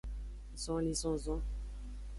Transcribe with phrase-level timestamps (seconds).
[0.63, 1.41] Zonlinzonzon.